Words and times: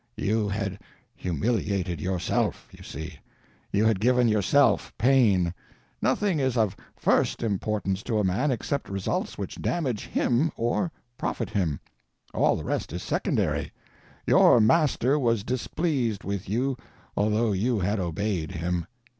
You 0.17 0.47
had 0.49 0.79
humiliated 1.15 2.01
yourself, 2.01 2.67
you 2.71 2.83
see, 2.83 3.19
you 3.71 3.85
had 3.85 3.99
given 3.99 4.27
yourself 4.27 4.91
pain. 4.97 5.53
Nothing 6.01 6.39
is 6.39 6.57
of 6.57 6.75
_first 6.99 7.47
_importance 7.47 8.01
to 8.05 8.17
a 8.17 8.23
man 8.23 8.49
except 8.49 8.89
results 8.89 9.37
which 9.37 9.61
damage 9.61 10.09
_him 10.11 10.51
_or 10.55 10.89
profit 11.19 11.51
him—all 11.51 12.55
the 12.55 12.63
rest 12.63 12.91
is 12.93 13.03
secondary. 13.03 13.71
Your 14.25 14.59
Master 14.59 15.19
was 15.19 15.43
displeased 15.43 16.23
with 16.23 16.49
you, 16.49 16.77
although 17.15 17.51
you 17.51 17.77
had 17.77 17.99
obeyed 17.99 18.53
him. 18.53 18.87